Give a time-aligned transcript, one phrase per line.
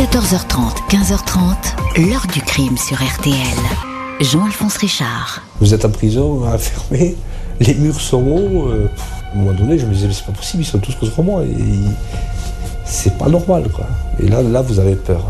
[0.00, 3.34] 14h30, 15h30, l'heure du crime sur RTL.
[4.18, 5.42] Jean-Alphonse Richard.
[5.60, 7.16] Vous êtes en prison, enfermé,
[7.60, 8.68] les murs sont hauts.
[8.68, 8.88] euh,
[9.30, 11.22] à un moment donné, je me disais, mais c'est pas possible, ils sont tous contre
[11.22, 11.42] moi.
[11.44, 11.54] Et
[12.86, 13.84] c'est pas normal, quoi.
[14.18, 15.22] Et là, là, vous avez peur.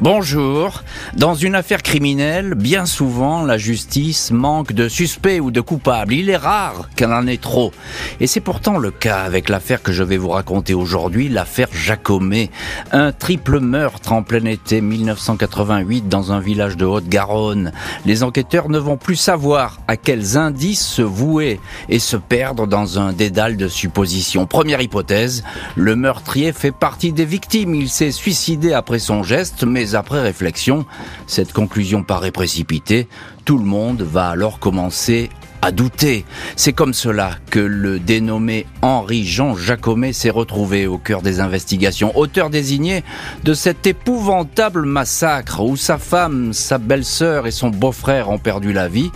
[0.00, 0.84] Bonjour.
[1.16, 6.14] Dans une affaire criminelle, bien souvent, la justice manque de suspects ou de coupables.
[6.14, 7.72] Il est rare qu'elle en ait trop.
[8.20, 12.50] Et c'est pourtant le cas avec l'affaire que je vais vous raconter aujourd'hui, l'affaire Jacomet.
[12.92, 17.72] Un triple meurtre en plein été 1988 dans un village de Haute-Garonne.
[18.06, 21.58] Les enquêteurs ne vont plus savoir à quels indices se vouer
[21.88, 24.46] et se perdre dans un dédale de suppositions.
[24.46, 25.42] Première hypothèse,
[25.74, 27.74] le meurtrier fait partie des victimes.
[27.74, 30.86] Il s'est suicidé après son geste, mais après réflexion,
[31.26, 33.08] cette conclusion paraît précipitée.
[33.44, 35.30] Tout le monde va alors commencer
[35.62, 36.24] à douter.
[36.56, 42.50] C'est comme cela que le dénommé Henri-Jean Jacomet s'est retrouvé au cœur des investigations, auteur
[42.50, 43.02] désigné
[43.44, 48.88] de cet épouvantable massacre où sa femme, sa belle-sœur et son beau-frère ont perdu la
[48.88, 49.10] vie.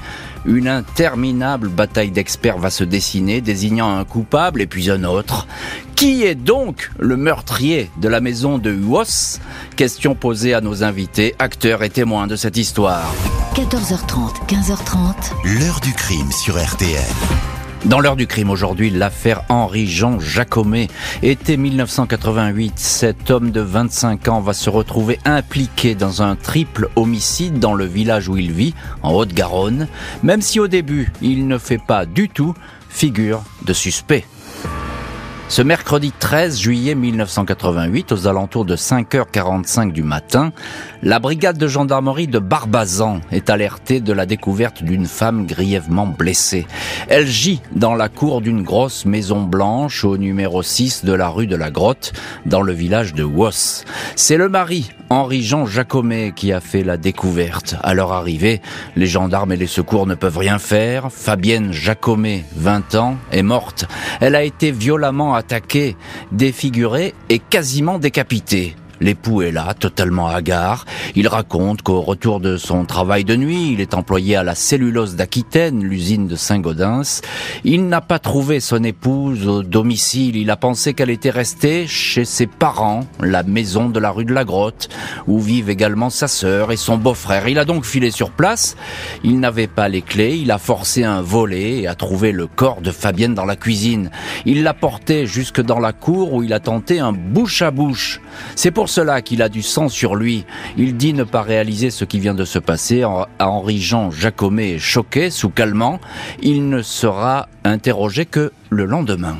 [0.44, 5.46] Une interminable bataille d'experts va se dessiner, désignant un coupable et puis un autre.
[5.94, 9.38] Qui est donc le meurtrier de la maison de Huos?
[9.76, 13.14] Question posée à nos invités, acteurs et témoins de cette histoire.
[13.54, 16.98] 14h30, 15h30, L'heure du crime sur RTL.
[17.84, 20.86] Dans l'heure du crime aujourd'hui, l'affaire Henri-Jean Jacomet.
[21.24, 27.58] Été 1988, cet homme de 25 ans va se retrouver impliqué dans un triple homicide
[27.58, 29.88] dans le village où il vit, en Haute-Garonne,
[30.22, 32.54] même si au début, il ne fait pas du tout
[32.88, 34.24] figure de suspect.
[35.48, 40.52] Ce mercredi 13 juillet 1988, aux alentours de 5h45 du matin,
[41.02, 46.66] la brigade de gendarmerie de Barbazan est alertée de la découverte d'une femme grièvement blessée.
[47.08, 51.46] Elle gît dans la cour d'une grosse maison blanche au numéro 6 de la rue
[51.46, 52.14] de la Grotte,
[52.46, 53.84] dans le village de Wos.
[54.16, 57.76] C'est le mari, Henri-Jean Jacomet, qui a fait la découverte.
[57.82, 58.62] À leur arrivée,
[58.96, 61.12] les gendarmes et les secours ne peuvent rien faire.
[61.12, 63.86] Fabienne Jacomet, 20 ans, est morte.
[64.20, 65.96] Elle a été violemment attaquée,
[66.30, 68.76] défigurée et quasiment décapitée.
[69.02, 70.84] L'époux est là, totalement hagard.
[71.16, 75.16] Il raconte qu'au retour de son travail de nuit, il est employé à la cellulose
[75.16, 77.20] d'Aquitaine, l'usine de Saint-Gaudens.
[77.64, 80.36] Il n'a pas trouvé son épouse au domicile.
[80.36, 84.32] Il a pensé qu'elle était restée chez ses parents, la maison de la rue de
[84.32, 84.88] la Grotte,
[85.26, 87.48] où vivent également sa sœur et son beau-frère.
[87.48, 88.76] Il a donc filé sur place.
[89.24, 90.36] Il n'avait pas les clés.
[90.36, 94.12] Il a forcé un volet et a trouvé le corps de Fabienne dans la cuisine.
[94.46, 98.20] Il l'a porté jusque dans la cour où il a tenté un bouche à bouche.
[98.54, 100.44] C'est pour cela qu'il a du sang sur lui.
[100.76, 103.02] Il dit ne pas réaliser ce qui vient de se passer.
[103.02, 105.98] À Henri-Jean Jacomet choqué, sous calmant.
[106.42, 109.38] Il ne sera interrogé que le lendemain.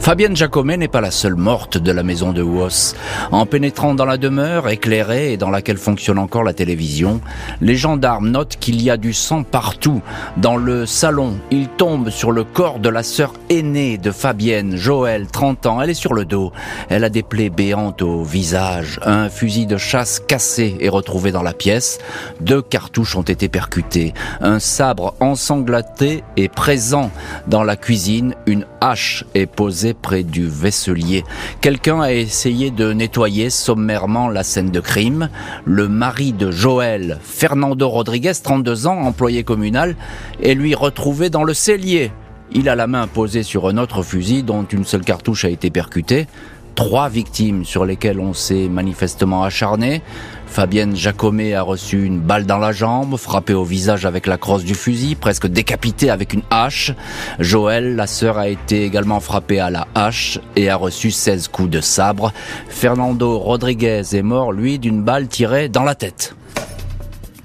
[0.00, 2.94] Fabienne Jacomet n'est pas la seule morte de la maison de Huos.
[3.30, 7.20] En pénétrant dans la demeure, éclairée et dans laquelle fonctionne encore la télévision,
[7.60, 10.00] les gendarmes notent qu'il y a du sang partout.
[10.38, 15.26] Dans le salon, ils tombent sur le corps de la sœur aînée de Fabienne, Joël,
[15.26, 15.82] 30 ans.
[15.82, 16.52] Elle est sur le dos.
[16.88, 19.00] Elle a des plaies béantes au visage.
[19.04, 21.98] Un fusil de chasse cassé est retrouvé dans la pièce.
[22.40, 24.14] Deux cartouches ont été percutées.
[24.40, 27.10] Un sabre ensanglanté est présent
[27.46, 28.34] dans la cuisine.
[28.46, 31.24] Une hache est posée près du vaisselier.
[31.60, 35.28] Quelqu'un a essayé de nettoyer sommairement la scène de crime.
[35.64, 39.96] Le mari de Joël, Fernando Rodriguez, 32 ans, employé communal,
[40.42, 42.12] est lui retrouvé dans le cellier.
[42.52, 45.70] Il a la main posée sur un autre fusil dont une seule cartouche a été
[45.70, 46.26] percutée.
[46.74, 50.02] Trois victimes sur lesquelles on s'est manifestement acharné.
[50.50, 54.64] Fabienne Jacomet a reçu une balle dans la jambe, frappée au visage avec la crosse
[54.64, 56.92] du fusil, presque décapitée avec une hache.
[57.38, 61.70] Joël, la sœur, a été également frappée à la hache et a reçu 16 coups
[61.70, 62.32] de sabre.
[62.68, 66.34] Fernando Rodriguez est mort, lui, d'une balle tirée dans la tête.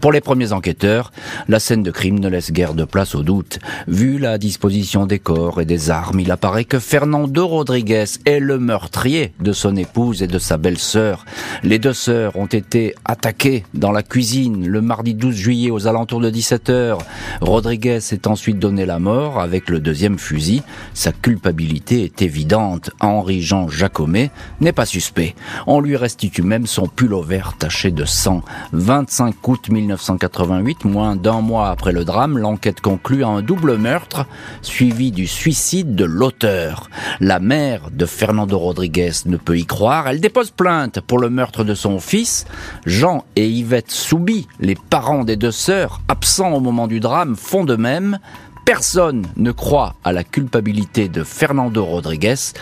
[0.03, 1.13] Pour les premiers enquêteurs,
[1.47, 3.59] la scène de crime ne laisse guère de place au doute.
[3.87, 8.59] Vu la disposition des corps et des armes, il apparaît que Fernando Rodriguez est le
[8.59, 11.23] meurtrier de son épouse et de sa belle-sœur.
[11.63, 16.19] Les deux sœurs ont été attaquées dans la cuisine le mardi 12 juillet aux alentours
[16.19, 16.97] de 17 heures.
[17.39, 20.63] Rodriguez s'est ensuite donné la mort avec le deuxième fusil.
[20.94, 22.91] Sa culpabilité est évidente.
[22.99, 25.33] Henri-Jean Jacomet n'est pas suspect.
[25.65, 28.41] On lui restitue même son pull vert taché de sang.
[28.73, 34.25] 25 août 1988, moins d'un mois après le drame, l'enquête conclut à un double meurtre
[34.62, 36.90] suivi du suicide de l'auteur.
[37.19, 40.07] La mère de Fernando Rodriguez ne peut y croire.
[40.07, 42.45] Elle dépose plainte pour le meurtre de son fils.
[42.86, 47.63] Jean et Yvette Soubi, les parents des deux sœurs, absents au moment du drame, font
[47.63, 48.19] de même.
[48.66, 52.54] Personne ne croit à la culpabilité de Fernando Rodriguez.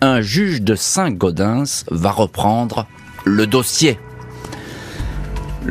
[0.00, 2.86] Un juge de Saint-Gaudens va reprendre
[3.24, 3.98] le dossier.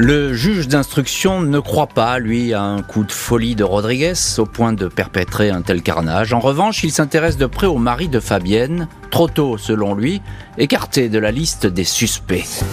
[0.01, 4.45] Le juge d'instruction ne croit pas, lui, à un coup de folie de Rodriguez au
[4.45, 6.31] point de perpétrer un tel carnage.
[6.31, 10.21] En revanche, il s'intéresse de près au mari de Fabienne, trop tôt selon lui,
[10.57, 12.63] écarté de la liste des suspects.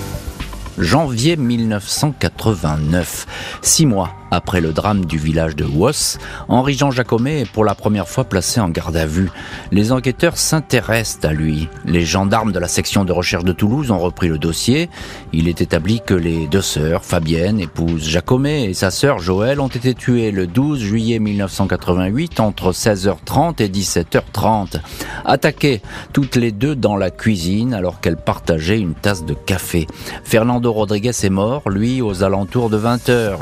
[0.78, 3.26] Janvier 1989,
[3.60, 6.18] six mois après le drame du village de Wos,
[6.48, 9.30] Henri-Jean Jacomet est pour la première fois placé en garde à vue.
[9.70, 11.68] Les enquêteurs s'intéressent à lui.
[11.84, 14.88] Les gendarmes de la section de recherche de Toulouse ont repris le dossier.
[15.32, 19.68] Il est établi que les deux sœurs, Fabienne, épouse Jacomet, et sa sœur Joël, ont
[19.68, 24.80] été tuées le 12 juillet 1988 entre 16h30 et 17h30.
[25.24, 25.82] Attaquées
[26.12, 29.86] toutes les deux dans la cuisine alors qu'elles partageaient une tasse de café.
[30.24, 33.36] Fernando Rodriguez est mort, lui, aux alentours de 20h.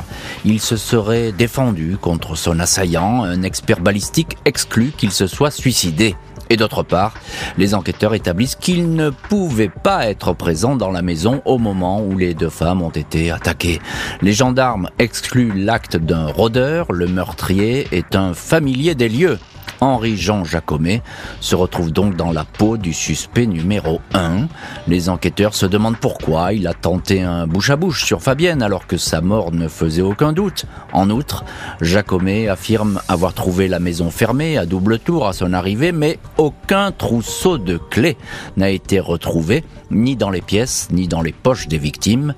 [0.44, 6.14] Il se serait défendu contre son assaillant, un expert balistique exclut qu'il se soit suicidé.
[6.50, 7.14] Et d'autre part,
[7.56, 12.18] les enquêteurs établissent qu'il ne pouvait pas être présent dans la maison au moment où
[12.18, 13.80] les deux femmes ont été attaquées.
[14.20, 19.38] Les gendarmes excluent l'acte d'un rôdeur, le meurtrier est un familier des lieux.
[19.80, 21.02] Henri-Jean Jacomet
[21.40, 24.46] se retrouve donc dans la peau du suspect numéro 1.
[24.88, 28.86] Les enquêteurs se demandent pourquoi il a tenté un bouche à bouche sur Fabienne alors
[28.86, 30.66] que sa mort ne faisait aucun doute.
[30.92, 31.44] En outre,
[31.80, 36.92] Jacomet affirme avoir trouvé la maison fermée à double tour à son arrivée, mais aucun
[36.92, 38.16] trousseau de clés
[38.56, 42.34] n'a été retrouvé, ni dans les pièces, ni dans les poches des victimes.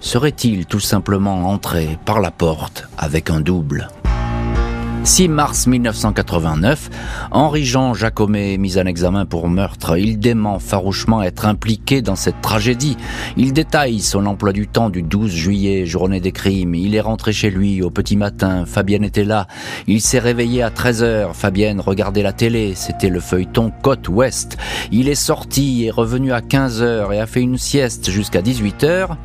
[0.00, 3.88] Serait-il tout simplement entré par la porte avec un double?
[5.02, 6.90] 6 mars 1989,
[7.30, 9.96] Henri-Jean Jacomet est mis en examen pour meurtre.
[9.96, 12.98] Il dément farouchement être impliqué dans cette tragédie.
[13.38, 16.74] Il détaille son emploi du temps du 12 juillet, journée des crimes.
[16.74, 18.66] Il est rentré chez lui au petit matin.
[18.66, 19.46] Fabienne était là.
[19.86, 21.34] Il s'est réveillé à 13 heures.
[21.34, 22.74] Fabienne regardait la télé.
[22.74, 24.58] C'était le feuilleton Côte Ouest.
[24.92, 28.84] Il est sorti et revenu à 15 heures et a fait une sieste jusqu'à 18
[28.84, 29.16] heures.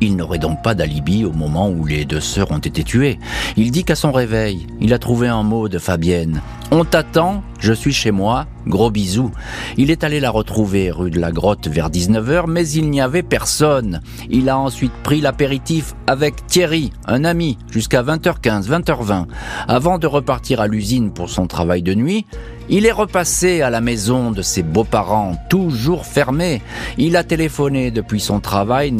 [0.00, 3.18] Il n'aurait donc pas d'alibi au moment où les deux sœurs ont été tuées.
[3.56, 6.40] Il dit qu'à son réveil, il a trouvé un mot de Fabienne.
[6.70, 9.30] On t'attend, je suis chez moi, gros bisous.
[9.76, 13.22] Il est allé la retrouver rue de la Grotte vers 19h, mais il n'y avait
[13.22, 14.02] personne.
[14.28, 19.26] Il a ensuite pris l'apéritif avec Thierry, un ami, jusqu'à 20h15, 20h20.
[19.66, 22.26] Avant de repartir à l'usine pour son travail de nuit,
[22.68, 26.62] il est repassé à la maison de ses beaux-parents, toujours fermée.
[26.98, 28.92] Il a téléphoné depuis son travail,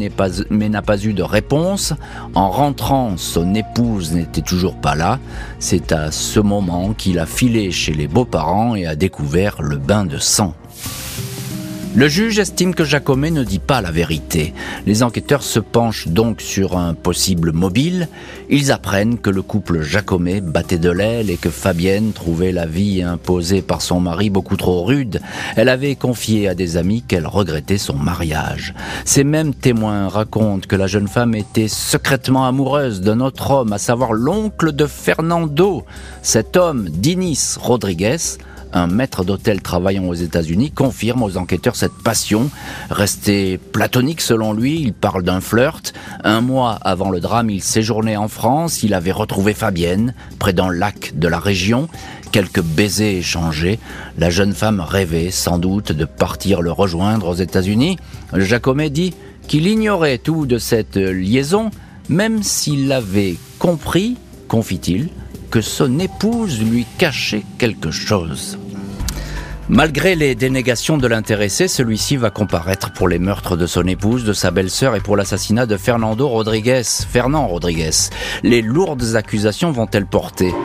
[0.49, 1.93] mais n'a pas eu de réponse.
[2.35, 5.19] En rentrant, son épouse n'était toujours pas là.
[5.59, 10.05] C'est à ce moment qu'il a filé chez les beaux-parents et a découvert le bain
[10.05, 10.53] de sang.
[11.95, 14.53] Le juge estime que Jacomet ne dit pas la vérité.
[14.85, 18.07] Les enquêteurs se penchent donc sur un possible mobile.
[18.47, 23.01] Ils apprennent que le couple Jacomet battait de l'aile et que Fabienne trouvait la vie
[23.01, 25.19] imposée par son mari beaucoup trop rude.
[25.55, 28.75] Elle avait confié à des amis qu'elle regrettait son mariage.
[29.03, 33.79] Ces mêmes témoins racontent que la jeune femme était secrètement amoureuse d'un autre homme, à
[33.79, 35.85] savoir l'oncle de Fernando.
[36.21, 38.37] Cet homme, Dinis Rodriguez,
[38.73, 42.49] un maître d'hôtel travaillant aux États-Unis confirme aux enquêteurs cette passion.
[42.89, 45.93] Restée platonique selon lui, il parle d'un flirt.
[46.23, 50.71] Un mois avant le drame, il séjournait en France, il avait retrouvé Fabienne, près d'un
[50.71, 51.87] lac de la région.
[52.31, 53.79] Quelques baisers échangés,
[54.17, 57.97] la jeune femme rêvait sans doute de partir le rejoindre aux États-Unis.
[58.33, 59.15] Jacomet dit
[59.47, 61.71] qu'il ignorait tout de cette liaison,
[62.07, 64.17] même s'il avait compris,
[64.47, 65.09] confie-t-il,
[65.49, 68.59] que son épouse lui cachait quelque chose.
[69.71, 74.33] Malgré les dénégations de l'intéressé, celui-ci va comparaître pour les meurtres de son épouse, de
[74.33, 77.91] sa belle-sœur et pour l'assassinat de Fernando Rodriguez, Fernand Rodriguez.
[78.41, 80.55] Les lourdes accusations vont-elles porter?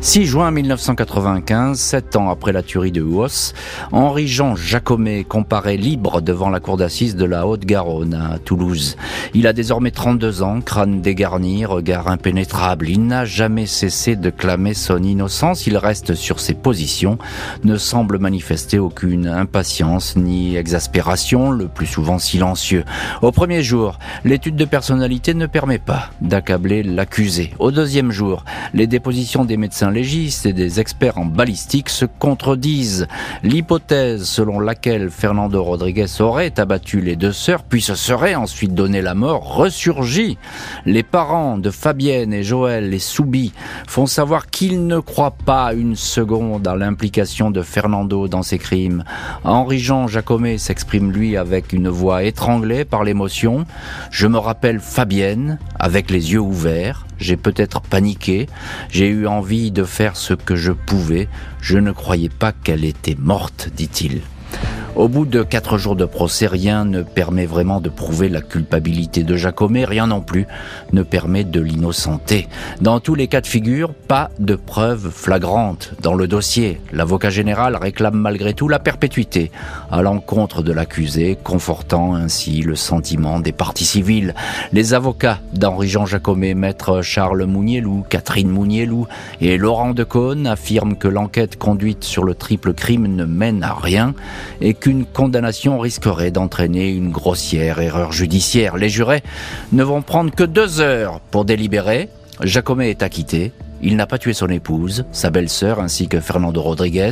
[0.00, 3.52] 6 juin 1995, sept ans après la tuerie de Huos,
[3.90, 8.96] Henri-Jean Jacomet comparaît libre devant la cour d'assises de la Haute-Garonne à Toulouse.
[9.34, 12.88] Il a désormais 32 ans, crâne dégarni, regard impénétrable.
[12.88, 15.66] Il n'a jamais cessé de clamer son innocence.
[15.66, 17.18] Il reste sur ses positions,
[17.64, 22.84] ne semble manifester aucune impatience ni exaspération, le plus souvent silencieux.
[23.20, 27.52] Au premier jour, l'étude de personnalité ne permet pas d'accabler l'accusé.
[27.58, 33.06] Au deuxième jour, les dépositions des médecins légistes et des experts en balistique se contredisent.
[33.42, 39.02] L'hypothèse selon laquelle Fernando Rodriguez aurait abattu les deux sœurs puis se serait ensuite donné
[39.02, 40.38] la mort ressurgit.
[40.86, 43.52] Les parents de Fabienne et Joël, les soubis,
[43.86, 49.04] font savoir qu'ils ne croient pas une seconde à l'implication de Fernando dans ces crimes.
[49.44, 53.64] Henri-Jean Jacomet s'exprime lui avec une voix étranglée par l'émotion.
[54.10, 57.06] Je me rappelle Fabienne avec les yeux ouverts.
[57.18, 58.46] J'ai peut-être paniqué,
[58.90, 61.28] j'ai eu envie de faire ce que je pouvais,
[61.60, 64.22] je ne croyais pas qu'elle était morte, dit-il.
[64.96, 69.22] Au bout de quatre jours de procès, rien ne permet vraiment de prouver la culpabilité
[69.22, 70.46] de Jacomet, rien non plus
[70.92, 72.48] ne permet de l'innocenter.
[72.80, 76.80] Dans tous les cas de figure, pas de preuves flagrantes dans le dossier.
[76.92, 79.52] L'avocat général réclame malgré tout la perpétuité
[79.90, 84.34] à l'encontre de l'accusé, confortant ainsi le sentiment des parties civiles.
[84.72, 89.06] Les avocats d'Henri-Jean Jacomet, maître Charles Mounielou, Catherine Mounielou
[89.40, 94.14] et Laurent Decaune affirment que l'enquête conduite sur le triple crime ne mène à rien
[94.60, 98.76] et que une condamnation risquerait d'entraîner une grossière erreur judiciaire.
[98.76, 99.22] Les jurés
[99.72, 102.08] ne vont prendre que deux heures pour délibérer.
[102.42, 103.52] Jacomet est acquitté.
[103.80, 107.10] Il n'a pas tué son épouse, sa belle-sœur ainsi que Fernando Rodriguez.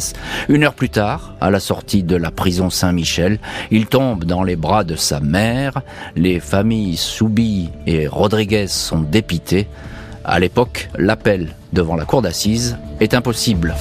[0.48, 3.38] Une heure plus tard, à la sortie de la prison Saint-Michel,
[3.70, 5.82] il tombe dans les bras de sa mère.
[6.16, 9.68] Les familles Soubi et Rodriguez sont dépitées.
[10.24, 13.76] À l'époque, l'appel devant la cour d'assises est impossible.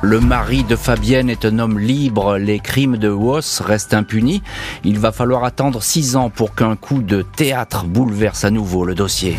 [0.00, 2.38] Le mari de Fabienne est un homme libre.
[2.38, 4.42] Les crimes de Woss restent impunis.
[4.84, 8.94] Il va falloir attendre six ans pour qu'un coup de théâtre bouleverse à nouveau le
[8.94, 9.36] dossier.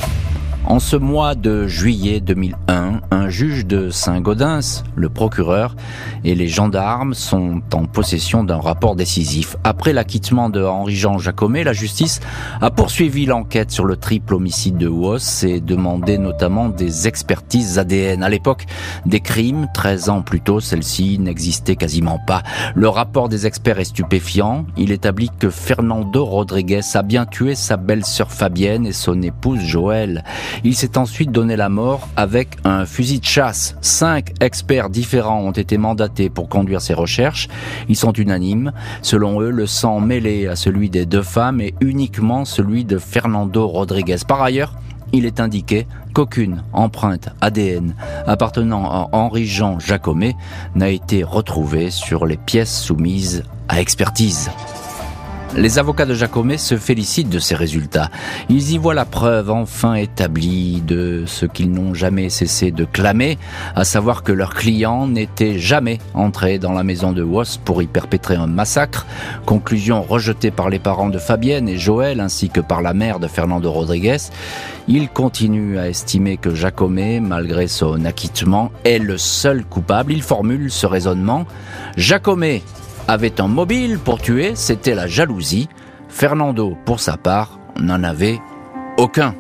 [0.66, 5.76] En ce mois de juillet 2001, un juge de Saint-Gaudens, le procureur
[6.24, 9.56] et les gendarmes sont en possession d'un rapport décisif.
[9.64, 12.20] Après l'acquittement de Henri-Jean Jacomet, la justice
[12.62, 18.22] a poursuivi l'enquête sur le triple homicide de Woss et demandé notamment des expertises ADN.
[18.22, 18.66] À l'époque
[19.06, 22.44] des crimes, 13 ans plus tôt, celle-ci n'existait quasiment pas.
[22.76, 24.66] Le rapport des experts est stupéfiant.
[24.78, 30.24] Il établit que Fernando Rodriguez a bien tué sa belle-sœur Fabienne et son épouse Joëlle.
[30.64, 33.76] Il s'est ensuite donné la mort avec un fusil de chasse.
[33.82, 37.48] Cinq experts différents ont été mandatés pour conduire ces recherches.
[37.88, 38.72] Ils sont unanimes.
[39.02, 43.68] Selon eux, le sang mêlé à celui des deux femmes est uniquement celui de Fernando
[43.68, 44.18] Rodriguez.
[44.28, 44.74] Par ailleurs,
[45.12, 47.96] il est indiqué qu'aucune empreinte ADN
[48.28, 50.36] appartenant à Henri-Jean Jacomet
[50.76, 54.50] n'a été retrouvée sur les pièces soumises à expertise.
[55.56, 58.12] Les avocats de Jacomet se félicitent de ces résultats.
[58.50, 63.40] Ils y voient la preuve enfin établie de ce qu'ils n'ont jamais cessé de clamer,
[63.76, 67.88] à savoir que leur client n'était jamais entré dans la maison de Woss pour y
[67.88, 69.08] perpétrer un massacre,
[69.46, 73.28] conclusion rejetée par les parents de Fabienne et Joël ainsi que par la mère de
[73.28, 74.18] Fernando Rodriguez.
[74.88, 80.14] Ils continuent à estimer que Jacomet, malgré son acquittement, est le seul coupable.
[80.14, 81.46] Ils formulent ce raisonnement.
[81.98, 82.62] Jacomet
[83.10, 85.68] avait un mobile pour tuer, c'était la jalousie.
[86.10, 88.40] Fernando, pour sa part, n'en avait
[88.98, 89.34] aucun.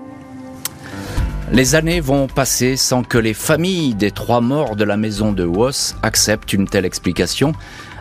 [1.51, 5.45] Les années vont passer sans que les familles des trois morts de la maison de
[5.45, 7.53] Woss acceptent une telle explication.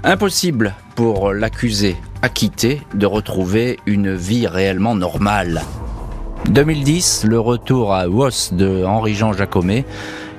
[0.04, 5.60] Impossible pour l'accusé acquitté de retrouver une vie réellement normale.
[6.48, 9.84] 2010, le retour à Woss de Henri-Jean Jacomet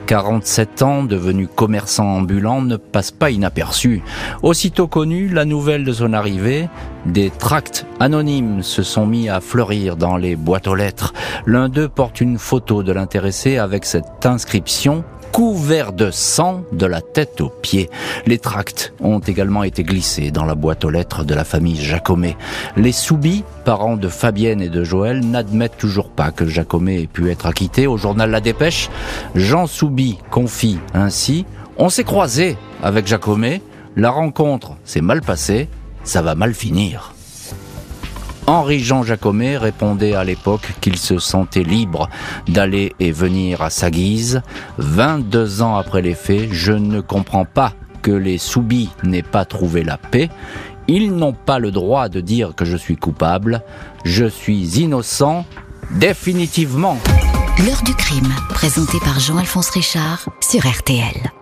[0.09, 4.01] 47 ans, devenu commerçant ambulant, ne passe pas inaperçu.
[4.41, 6.67] Aussitôt connu, la nouvelle de son arrivée,
[7.05, 11.13] des tracts anonymes se sont mis à fleurir dans les boîtes aux lettres.
[11.45, 17.01] L'un d'eux porte une photo de l'intéressé avec cette inscription couvert de sang de la
[17.01, 17.89] tête aux pieds.
[18.25, 22.37] Les tracts ont également été glissés dans la boîte aux lettres de la famille Jacomet.
[22.75, 27.29] Les Soubis, parents de Fabienne et de Joël, n'admettent toujours pas que Jacomet ait pu
[27.29, 27.87] être acquitté.
[27.87, 28.89] Au journal La Dépêche,
[29.35, 31.45] Jean Soubi confie ainsi
[31.77, 33.61] On s'est croisé avec Jacomet,
[33.95, 35.69] la rencontre s'est mal passée,
[36.03, 37.13] ça va mal finir.
[38.49, 42.09] Henri-Jean Jacomet répondait à l'époque qu'il se sentait libre
[42.47, 44.41] d'aller et venir à sa guise.
[44.79, 49.83] 22 ans après les faits, je ne comprends pas que les soubis n'aient pas trouvé
[49.83, 50.31] la paix.
[50.87, 53.61] Ils n'ont pas le droit de dire que je suis coupable.
[54.03, 55.45] Je suis innocent,
[55.91, 56.97] définitivement.
[57.63, 61.38] L'heure du crime, présenté par Jean-Alphonse Richard sur RTL.